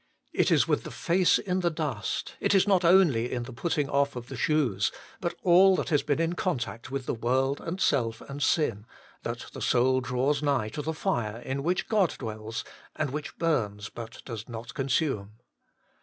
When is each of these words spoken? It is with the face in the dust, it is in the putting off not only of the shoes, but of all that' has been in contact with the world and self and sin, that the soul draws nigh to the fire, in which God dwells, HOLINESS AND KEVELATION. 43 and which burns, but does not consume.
It 0.33 0.49
is 0.49 0.67
with 0.67 0.83
the 0.83 0.89
face 0.89 1.37
in 1.37 1.59
the 1.59 1.69
dust, 1.69 2.33
it 2.39 2.55
is 2.55 2.65
in 2.65 2.69
the 2.71 2.79
putting 3.55 3.87
off 3.87 4.15
not 4.15 4.15
only 4.15 4.19
of 4.23 4.29
the 4.29 4.35
shoes, 4.35 4.91
but 5.19 5.33
of 5.33 5.39
all 5.43 5.75
that' 5.75 5.89
has 5.89 6.01
been 6.01 6.19
in 6.19 6.33
contact 6.33 6.89
with 6.89 7.05
the 7.05 7.13
world 7.13 7.61
and 7.61 7.79
self 7.79 8.19
and 8.21 8.41
sin, 8.41 8.87
that 9.21 9.51
the 9.53 9.61
soul 9.61 10.01
draws 10.01 10.41
nigh 10.41 10.69
to 10.69 10.81
the 10.81 10.95
fire, 10.95 11.37
in 11.41 11.61
which 11.61 11.87
God 11.87 12.15
dwells, 12.17 12.63
HOLINESS 12.65 12.65
AND 12.95 13.09
KEVELATION. 13.09 13.11
43 13.11 13.11
and 13.47 13.65
which 13.69 13.71
burns, 13.85 13.89
but 13.89 14.25
does 14.25 14.49
not 14.49 14.73
consume. 14.73 15.33